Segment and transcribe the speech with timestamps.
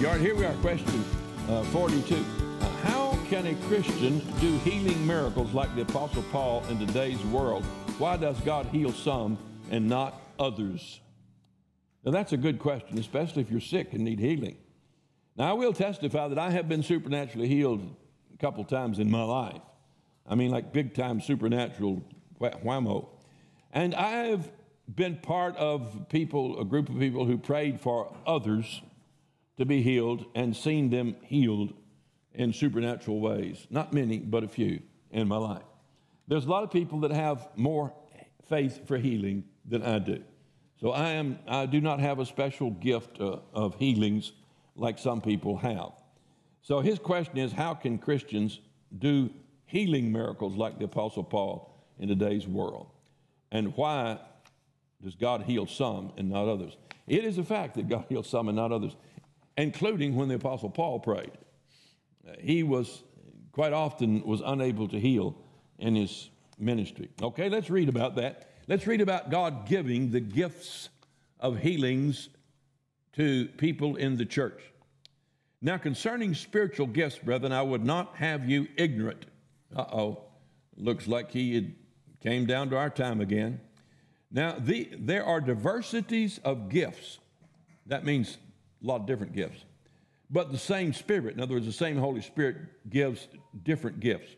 [0.00, 1.04] Right, here we are, question
[1.48, 2.16] uh, 42.
[2.16, 7.64] Uh, how can a Christian do healing miracles like the Apostle Paul in today's world?
[7.98, 9.38] Why does God heal some
[9.70, 11.00] and not others?
[12.04, 14.56] Now, that's a good question, especially if you're sick and need healing.
[15.36, 17.94] Now, I will testify that I have been supernaturally healed
[18.34, 19.62] a couple times in my life.
[20.26, 22.02] I mean, like big time supernatural
[22.40, 23.10] whammo.
[23.72, 24.50] And I've
[24.92, 28.82] been part of people, a group of people who prayed for others
[29.58, 31.72] to be healed and seen them healed
[32.32, 33.66] in supernatural ways.
[33.70, 34.80] Not many, but a few
[35.10, 35.62] in my life.
[36.26, 37.92] There's a lot of people that have more
[38.48, 40.22] faith for healing than I do.
[40.80, 44.32] So I am I do not have a special gift uh, of healings
[44.76, 45.92] like some people have.
[46.62, 48.60] So his question is how can Christians
[48.98, 49.30] do
[49.66, 52.88] healing miracles like the apostle Paul in today's world?
[53.52, 54.18] And why
[55.02, 56.76] does God heal some and not others?
[57.06, 58.96] It is a fact that God heals some and not others
[59.56, 61.30] including when the apostle Paul prayed.
[62.26, 63.02] Uh, he was
[63.52, 65.36] quite often was unable to heal
[65.78, 67.08] in his ministry.
[67.22, 68.50] Okay, let's read about that.
[68.66, 70.88] Let's read about God giving the gifts
[71.38, 72.30] of healings
[73.12, 74.60] to people in the church.
[75.60, 79.26] Now, concerning spiritual gifts, brethren, I would not have you ignorant.
[79.74, 80.24] Uh oh,
[80.76, 81.74] looks like he
[82.22, 83.60] came down to our time again.
[84.30, 87.18] Now, the, there are diversities of gifts.
[87.86, 88.38] That means
[88.84, 89.64] a lot of different gifts.
[90.30, 92.56] But the same Spirit, in other words, the same Holy Spirit
[92.90, 93.28] gives
[93.62, 94.36] different gifts.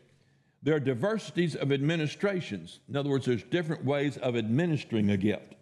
[0.63, 2.79] There are diversities of administrations.
[2.89, 5.55] In other words, there's different ways of administering a gift.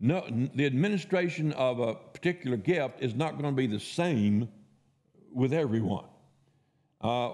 [0.00, 4.48] No, the administration of a particular gift is not going to be the same
[5.32, 6.04] with everyone.
[7.00, 7.30] Uh,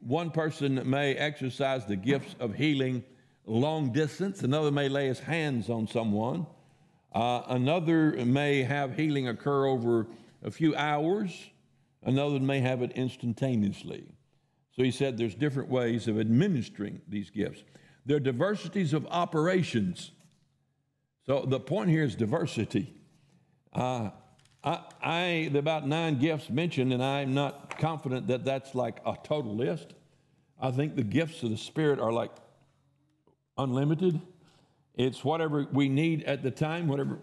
[0.00, 3.02] one person may exercise the gifts of healing
[3.46, 6.46] long distance, another may lay his hands on someone,
[7.14, 10.06] uh, another may have healing occur over
[10.44, 11.50] a few hours,
[12.02, 14.04] another may have it instantaneously.
[14.76, 17.64] So he said there's different ways of administering these gifts.
[18.06, 20.12] There are diversities of operations.
[21.26, 22.92] So the point here is diversity.
[23.72, 24.10] Uh,
[24.62, 25.20] I, I,
[25.54, 29.94] about nine gifts mentioned, and I'm not confident that that's like a total list.
[30.60, 32.32] I think the gifts of the Spirit are like
[33.56, 34.20] unlimited.
[34.94, 37.18] It's whatever we need at the time, whatever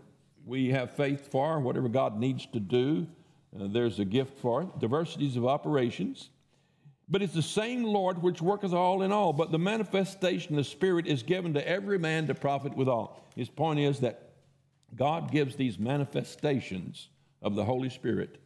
[0.46, 3.08] we have faith for, whatever God needs to do,
[3.60, 4.80] uh, there's a gift for it.
[4.80, 6.30] Diversities of operations.
[7.10, 9.34] But it's the same Lord which worketh all in all.
[9.34, 13.22] But the manifestation of the Spirit is given to every man to profit withal.
[13.36, 14.32] His point is that
[14.96, 17.10] God gives these manifestations
[17.42, 18.42] of the Holy Spirit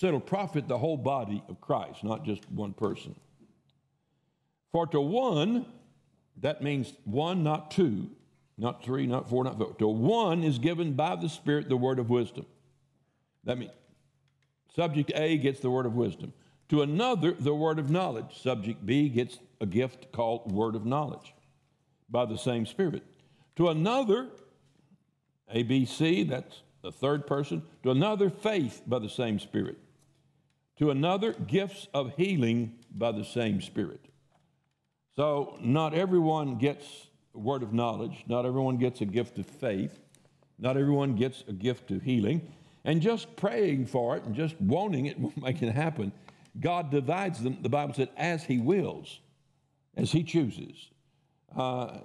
[0.00, 3.14] so it'll profit the whole body of Christ, not just one person.
[4.72, 5.66] For to one,
[6.38, 8.08] that means one, not two,
[8.60, 9.78] not three, not four, not five.
[9.78, 12.44] To one is given by the Spirit the word of wisdom.
[13.44, 13.72] That means
[14.76, 16.34] subject A gets the word of wisdom.
[16.68, 18.40] To another, the word of knowledge.
[18.42, 21.34] Subject B gets a gift called word of knowledge
[22.08, 23.02] by the same Spirit.
[23.56, 24.28] To another,
[25.48, 27.62] A, B, C, that's the third person.
[27.82, 29.78] To another, faith by the same Spirit.
[30.78, 34.04] To another, gifts of healing by the same Spirit.
[35.16, 38.24] So, not everyone gets word of knowledge.
[38.26, 39.98] Not everyone gets a gift of faith.
[40.58, 42.52] Not everyone gets a gift of healing.
[42.84, 46.12] And just praying for it and just wanting it will make it happen.
[46.58, 49.20] God divides them, the Bible said, as He wills,
[49.96, 50.90] as He chooses.
[51.56, 51.98] Uh,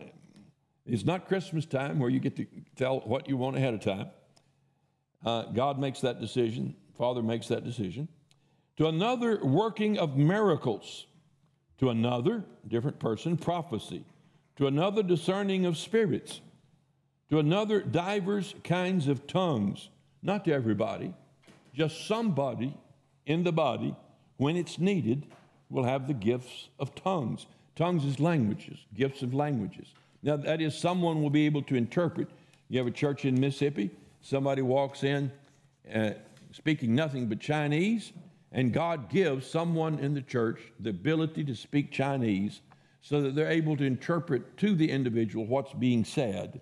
[0.86, 4.10] it's not Christmas time where you get to tell what you want ahead of time.
[5.26, 8.08] Uh, God makes that decision, Father makes that decision.
[8.78, 11.08] To another, working of miracles.
[11.80, 14.06] To another, different person, prophecy
[14.58, 16.42] to another discerning of spirits,
[17.30, 19.90] to another divers kinds of tongues,
[20.22, 21.14] not to everybody,
[21.74, 22.76] just somebody
[23.26, 23.96] in the body,
[24.38, 25.26] when it's needed,
[25.70, 27.48] will have the gifts of tongues.
[27.76, 29.88] Tongues is languages, gifts of languages.
[30.24, 32.28] Now, that is, someone will be able to interpret.
[32.70, 35.32] You have a church in Mississippi, somebody walks in
[35.94, 36.12] uh,
[36.52, 38.14] speaking nothing but Chinese,
[38.52, 42.62] and God gives someone in the church the ability to speak Chinese
[43.08, 46.60] so that they're able to interpret to the individual what's being said,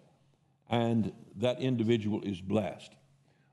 [0.70, 2.92] and that individual is blessed.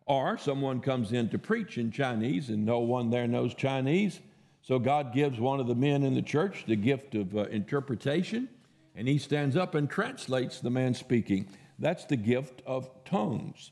[0.06, 4.18] Or someone comes in to preach in Chinese, and no one there knows Chinese,
[4.60, 8.48] so God gives one of the men in the church the gift of uh, interpretation,
[8.96, 11.46] and he stands up and translates the man speaking.
[11.78, 13.70] That's the gift of tongues.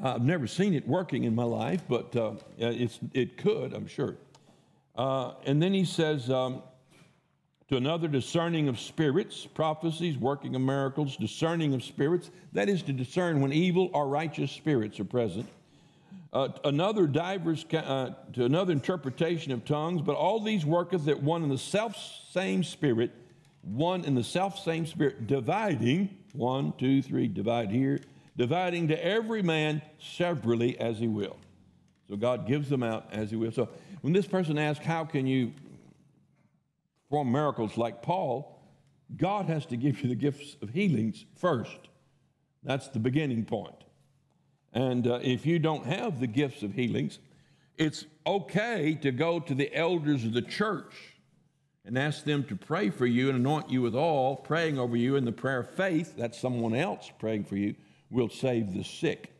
[0.00, 4.16] I've never seen it working in my life, but uh, it could, I'm sure.
[4.94, 6.62] Uh, and then he says, um,
[7.68, 12.92] to another discerning of spirits, prophecies, working of miracles, discerning of spirits, that is to
[12.92, 15.48] discern when evil or righteous spirits are present.
[16.34, 21.42] uh, another divers uh, to another interpretation of tongues, but all these worketh that one
[21.42, 21.96] in the self
[22.30, 23.12] same spirit,
[23.62, 28.00] one in the self same spirit, dividing one, two, three, divide here,
[28.36, 31.36] dividing to every man severally as he will.
[32.08, 33.52] So God gives them out as he will.
[33.52, 33.68] So
[34.02, 35.52] when this person asks, How can you
[37.08, 38.62] perform miracles like Paul?
[39.16, 41.88] God has to give you the gifts of healings first.
[42.62, 43.84] That's the beginning point.
[44.72, 47.18] And uh, if you don't have the gifts of healings,
[47.76, 50.94] it's okay to go to the elders of the church
[51.84, 55.16] and ask them to pray for you and anoint you with all, praying over you
[55.16, 56.14] in the prayer of faith.
[56.16, 57.74] That's someone else praying for you,
[58.10, 59.32] will save the sick.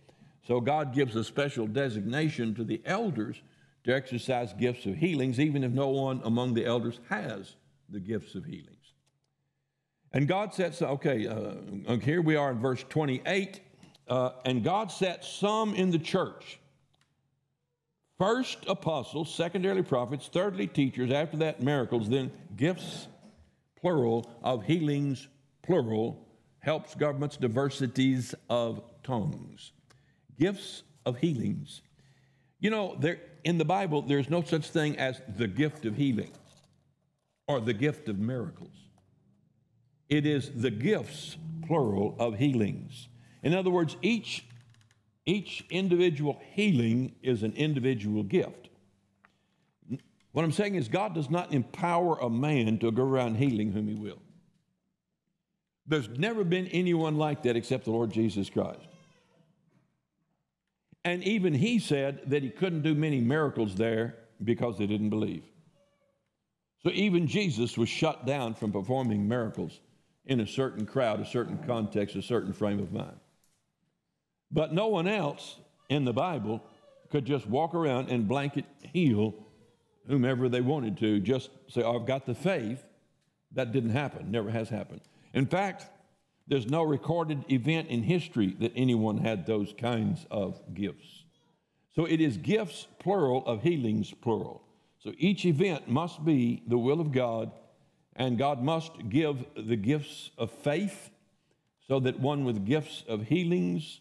[0.46, 3.40] So God gives a special designation to the elders
[3.84, 7.56] to exercise gifts of healings, even if no one among the elders has
[7.88, 8.94] the gifts of healings.
[10.12, 13.60] And God sets, okay, uh, here we are in verse 28,
[14.08, 16.60] uh, and God set some in the church.
[18.16, 23.08] First apostles, secondarily prophets, thirdly teachers, after that miracles, then gifts,
[23.80, 25.26] plural, of healings,
[25.62, 26.24] plural,
[26.60, 29.72] helps governments, diversities of tongues.
[30.38, 31.82] Gifts of healings.
[32.60, 36.32] You know, there, in the Bible, there's no such thing as the gift of healing
[37.46, 38.72] or the gift of miracles.
[40.08, 41.36] It is the gifts,
[41.66, 43.08] plural, of healings.
[43.42, 44.46] In other words, each,
[45.26, 48.70] each individual healing is an individual gift.
[50.32, 53.86] What I'm saying is, God does not empower a man to go around healing whom
[53.86, 54.18] he will.
[55.86, 58.80] There's never been anyone like that except the Lord Jesus Christ.
[61.04, 65.44] And even he said that he couldn't do many miracles there because they didn't believe.
[66.82, 69.80] So even Jesus was shut down from performing miracles
[70.26, 73.16] in a certain crowd, a certain context, a certain frame of mind.
[74.50, 75.56] But no one else
[75.88, 76.62] in the Bible
[77.10, 79.34] could just walk around and blanket heal
[80.06, 82.84] whomever they wanted to, just say, oh, I've got the faith.
[83.52, 85.00] That didn't happen, never has happened.
[85.32, 85.86] In fact,
[86.46, 91.24] there's no recorded event in history that anyone had those kinds of gifts.
[91.94, 94.62] So it is gifts, plural, of healings, plural.
[94.98, 97.52] So each event must be the will of God
[98.16, 101.10] and God must give the gifts of faith
[101.86, 104.00] so that one with gifts of healings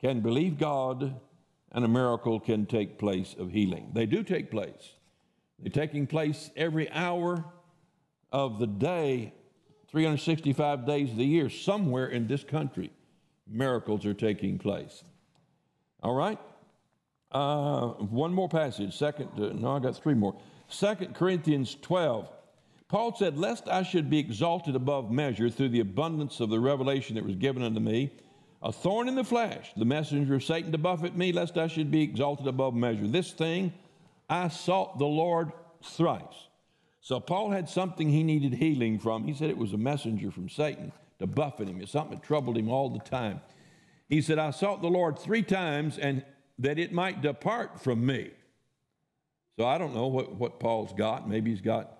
[0.00, 1.20] can believe God
[1.72, 3.90] and a miracle can take place of healing.
[3.92, 4.94] They do take place.
[5.58, 7.44] They're taking place every hour
[8.32, 9.32] of the day,
[9.94, 12.90] 365 days of the year, somewhere in this country.
[13.46, 15.04] Miracles are taking place.
[16.02, 16.40] All right?
[17.30, 18.98] Uh, one more passage.
[18.98, 20.34] Second, uh, no, I got three more.
[20.66, 22.28] Second Corinthians 12.
[22.88, 27.14] Paul said, Lest I should be exalted above measure through the abundance of the revelation
[27.14, 28.10] that was given unto me,
[28.64, 31.92] a thorn in the flesh, the messenger of Satan to buffet me, lest I should
[31.92, 33.06] be exalted above measure.
[33.06, 33.72] This thing
[34.28, 35.52] I sought the Lord
[35.84, 36.48] thrice.
[37.04, 39.24] So Paul had something he needed healing from.
[39.24, 41.82] He said it was a messenger from Satan to buffet him.
[41.82, 43.42] It's something that troubled him all the time.
[44.08, 46.24] He said, I sought the Lord three times and
[46.58, 48.30] that it might depart from me.
[49.58, 51.28] So I don't know what, what Paul's got.
[51.28, 51.92] Maybe he's got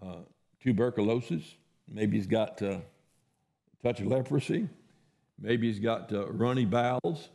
[0.00, 0.22] uh,
[0.58, 1.42] tuberculosis.
[1.86, 2.78] Maybe he's got uh,
[3.82, 4.70] touch of leprosy.
[5.38, 7.28] Maybe he's got uh, runny bowels.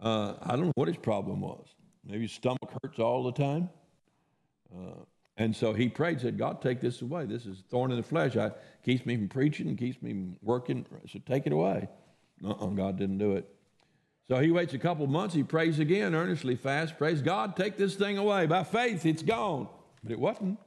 [0.00, 1.66] Uh, I don't know what his problem was.
[2.06, 3.70] Maybe his stomach hurts all the time.
[5.38, 7.24] And so he prayed, said, God, take this away.
[7.24, 8.34] This is thorn in the flesh.
[8.34, 10.84] It keeps me from preaching, keeps me from working.
[11.10, 11.88] So take it away.
[12.44, 13.48] Uh-uh, God didn't do it.
[14.26, 15.34] So he waits a couple months.
[15.34, 16.98] He prays again, earnestly fast.
[16.98, 18.46] Praise God, take this thing away.
[18.46, 19.68] By faith, it's gone.
[20.02, 20.58] But it wasn't.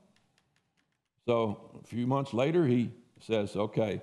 [1.27, 4.01] So a few months later, he says, Okay,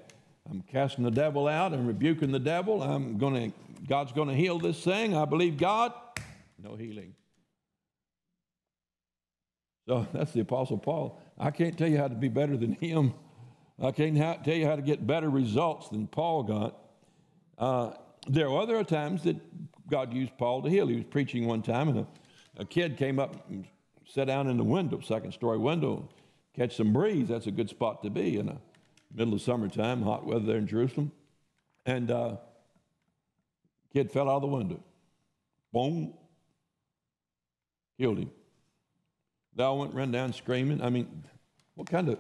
[0.48, 2.82] I'm casting the devil out and rebuking the devil.
[2.82, 3.56] I'm going to,
[3.88, 5.16] God's going to heal this thing.
[5.16, 5.92] I believe God.
[6.62, 7.14] No healing.
[9.88, 11.20] So that's the Apostle Paul.
[11.38, 13.14] I can't tell you how to be better than him.
[13.82, 16.76] I can't tell you how to get better results than Paul got.
[17.56, 17.92] Uh,
[18.28, 19.36] there were other times that
[19.88, 20.88] God used Paul to heal.
[20.88, 22.06] He was preaching one time, and a,
[22.58, 23.66] a kid came up and
[24.04, 26.08] sat down in the window, second story window,
[26.54, 27.28] catch some breeze.
[27.28, 28.56] That's a good spot to be in the
[29.14, 31.12] middle of summertime, hot weather there in Jerusalem.
[31.86, 32.36] And uh,
[33.92, 34.82] kid fell out of the window.
[35.72, 36.14] Boom.
[37.98, 38.30] Killed him.
[39.54, 40.82] They all went run down screaming.
[40.82, 41.24] I mean,
[41.74, 42.18] what kind of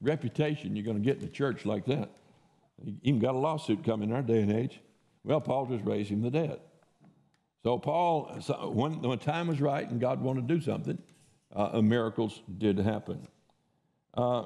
[0.00, 2.10] reputation you're going to get in a church like that?
[2.82, 4.80] You even got a lawsuit coming in our day and age.
[5.24, 6.60] Well, Paul just raised him the dead.
[7.62, 8.24] So Paul,
[8.72, 10.98] when, when time was right and God wanted to do something,
[11.54, 13.26] uh, miracles did happen.
[14.14, 14.44] Uh,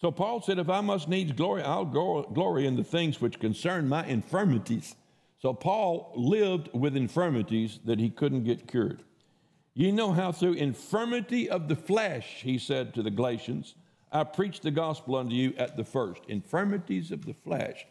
[0.00, 3.88] so Paul said, If I must needs glory, I'll glory in the things which concern
[3.88, 4.94] my infirmities.
[5.40, 9.02] So Paul lived with infirmities that he couldn't get cured.
[9.80, 13.76] You know how through infirmity of the flesh, he said to the Galatians,
[14.12, 16.20] I preached the gospel unto you at the first.
[16.28, 17.86] Infirmities of the flesh.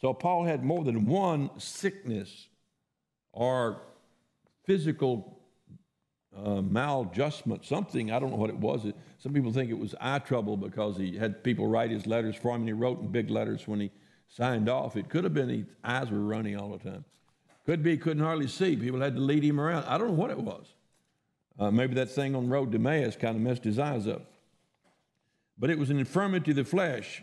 [0.00, 2.48] So Paul had more than one sickness
[3.34, 3.82] or
[4.64, 5.38] physical
[6.34, 8.86] uh, maladjustment, something, I don't know what it was.
[9.18, 12.54] Some people think it was eye trouble because he had people write his letters for
[12.54, 13.90] him and he wrote in big letters when he
[14.28, 14.96] signed off.
[14.96, 17.04] It could have been his eyes were running all the time.
[17.66, 18.76] Could be he couldn't hardly see.
[18.76, 19.84] People had to lead him around.
[19.84, 20.72] I don't know what it was.
[21.58, 24.22] Uh, maybe that thing on the road to Emmaus kind of messed his eyes up.
[25.58, 27.22] But it was an infirmity of the flesh.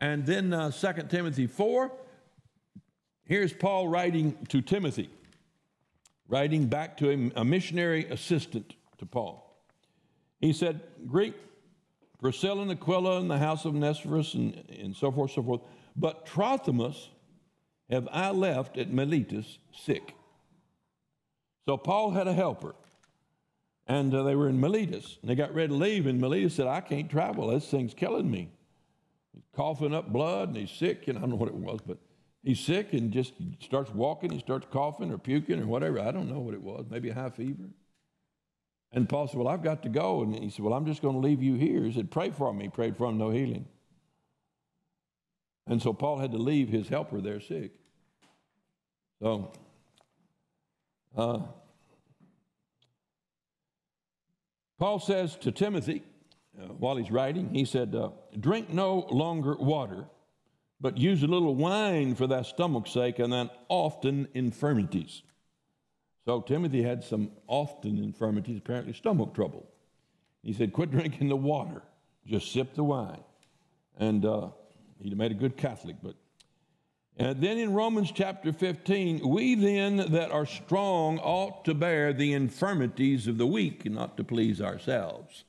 [0.00, 1.92] And then uh, 2 Timothy 4,
[3.24, 5.10] here's Paul writing to Timothy,
[6.28, 9.40] writing back to a, a missionary assistant to Paul.
[10.40, 11.34] He said, Greek,
[12.20, 15.60] Priscilla and Aquila in the house of Onesiphorus and, and so forth, so forth.
[15.94, 17.10] But Trophimus
[17.90, 20.14] have I left at Miletus sick.
[21.66, 22.74] So Paul had a helper.
[23.86, 25.18] And uh, they were in Miletus.
[25.20, 27.48] And they got ready to leave, and Miletus said, I can't travel.
[27.48, 28.50] This thing's killing me.
[29.34, 31.08] He's coughing up blood, and he's sick.
[31.08, 31.98] And I don't know what it was, but
[32.42, 34.30] he's sick and just starts walking.
[34.30, 36.00] He starts coughing or puking or whatever.
[36.00, 36.86] I don't know what it was.
[36.90, 37.68] Maybe a high fever.
[38.92, 40.22] And Paul said, Well, I've got to go.
[40.22, 41.82] And he said, Well, I'm just going to leave you here.
[41.82, 42.64] He said, Pray for me.
[42.64, 43.66] He prayed for him, no healing.
[45.66, 47.72] And so Paul had to leave his helper there sick.
[49.20, 49.52] So,
[51.16, 51.38] uh,
[54.78, 56.02] Paul says to Timothy,
[56.60, 60.06] uh, while he's writing, he said, uh, Drink no longer water,
[60.80, 65.22] but use a little wine for thy stomach's sake, and then often infirmities.
[66.24, 69.68] So Timothy had some often infirmities, apparently stomach trouble.
[70.42, 71.82] He said, Quit drinking the water,
[72.26, 73.22] just sip the wine.
[73.96, 74.48] And uh,
[75.00, 76.16] he made a good Catholic, but.
[77.16, 82.32] And then in Romans chapter 15, we then that are strong ought to bear the
[82.32, 85.44] infirmities of the weak and not to please ourselves.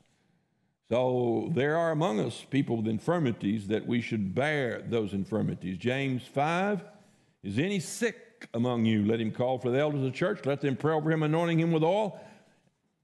[0.89, 5.77] So there are among us people with infirmities that we should bear those infirmities.
[5.77, 6.83] James 5
[7.43, 10.61] Is any sick among you, let him call for the elders of the church, let
[10.61, 12.19] them pray over him, anointing him with oil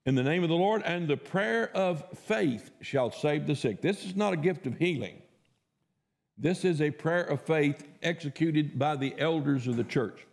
[0.05, 3.81] in the name of the Lord, and the prayer of faith shall save the sick.
[3.81, 5.21] This is not a gift of healing.
[6.37, 10.25] This is a prayer of faith executed by the elders of the church.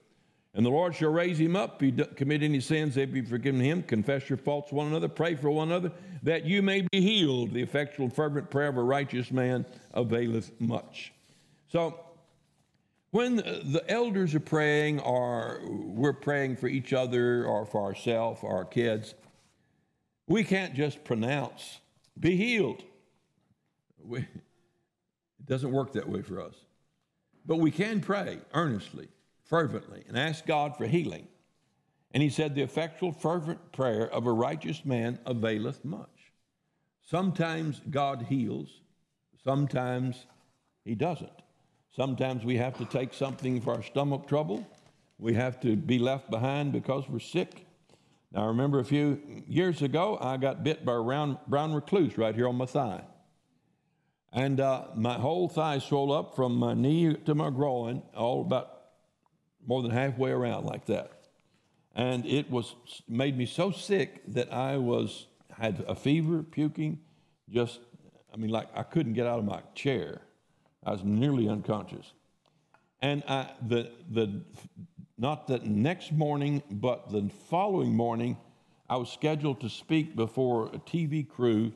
[0.54, 1.82] And the Lord shall raise him up.
[1.82, 3.82] If you commit any sins, they be forgiven him.
[3.82, 5.06] Confess your faults one another.
[5.08, 7.52] Pray for one another, that you may be healed.
[7.52, 11.12] The effectual, fervent prayer of a righteous man availeth much.
[11.68, 12.00] So,
[13.10, 18.56] when the elders are praying, or we're praying for each other, or for ourselves, or
[18.56, 19.14] our kids,
[20.26, 21.78] we can't just pronounce,
[22.18, 22.82] be healed.
[24.04, 24.26] We,
[25.40, 26.54] it doesn't work that way for us.
[27.46, 29.08] But we can pray earnestly,
[29.44, 31.26] fervently, and ask God for healing.
[32.12, 36.32] And he said, The effectual, fervent prayer of a righteous man availeth much.
[37.02, 38.80] Sometimes God heals,
[39.42, 40.26] sometimes
[40.84, 41.30] he doesn't.
[41.94, 44.66] Sometimes we have to take something for our stomach trouble.
[45.18, 47.66] We have to be left behind because we're sick.
[48.30, 52.16] Now, I remember a few years ago, I got bit by a round, brown recluse
[52.16, 53.02] right here on my thigh.
[54.32, 58.78] And uh, my whole thigh swelled up from my knee to my groin, all about
[59.66, 61.12] more than halfway around like that.
[61.94, 62.74] And it was
[63.08, 67.00] made me so sick that I was had a fever, puking,
[67.50, 67.80] just
[68.32, 70.20] I mean, like I couldn't get out of my chair.
[70.84, 72.12] I was nearly unconscious.
[73.00, 74.42] And I, the, the,
[75.16, 78.36] not the next morning, but the following morning,
[78.88, 81.72] I was scheduled to speak before a TV crew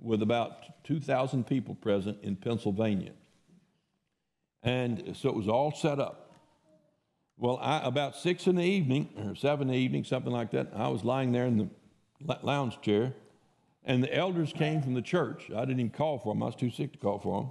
[0.00, 3.12] with about 2,000 people present in Pennsylvania.
[4.62, 6.36] And so it was all set up.
[7.36, 10.68] Well, I, about six in the evening, or seven in the evening, something like that,
[10.74, 11.70] I was lying there in
[12.20, 13.14] the lounge chair,
[13.84, 15.50] and the elders came from the church.
[15.50, 17.50] I didn't even call for them, I was too sick to call for them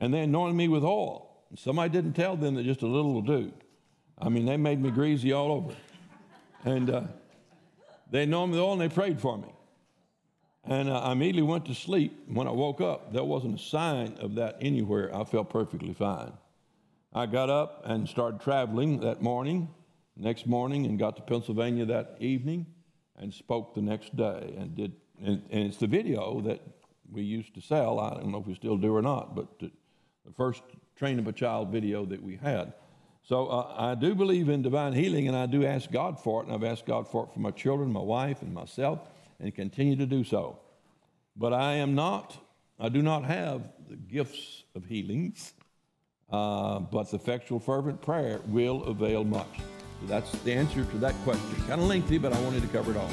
[0.00, 1.28] and they anointed me with oil.
[1.56, 3.52] Somebody didn't tell them that just a little will do.
[4.18, 5.74] I mean, they made me greasy all over.
[6.64, 7.02] And uh,
[8.10, 9.48] they anointed me with oil and they prayed for me.
[10.64, 12.24] And I immediately went to sleep.
[12.26, 15.14] When I woke up, there wasn't a sign of that anywhere.
[15.14, 16.32] I felt perfectly fine.
[17.12, 19.68] I got up and started traveling that morning,
[20.16, 22.66] next morning, and got to Pennsylvania that evening
[23.16, 24.92] and spoke the next day and did.
[25.24, 26.60] And, and it's the video that
[27.10, 27.98] we used to sell.
[27.98, 29.70] I don't know if we still do or not, but the
[30.36, 30.62] first
[30.96, 32.72] Train Up a Child video that we had.
[33.22, 36.46] So uh, I do believe in divine healing, and I do ask God for it,
[36.46, 39.00] and I've asked God for it for my children, my wife, and myself,
[39.40, 40.58] and continue to do so.
[41.36, 42.36] But I am not,
[42.78, 45.54] I do not have the gifts of healings.
[46.30, 49.58] uh, but the effectual, fervent prayer will avail much.
[50.00, 51.54] So that's the answer to that question.
[51.66, 53.10] Kind of lengthy, but I wanted to cover it all.